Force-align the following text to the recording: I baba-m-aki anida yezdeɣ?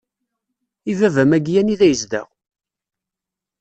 I 0.91 0.93
baba-m-aki 0.99 1.53
anida 1.61 1.85
yezdeɣ? 1.87 2.27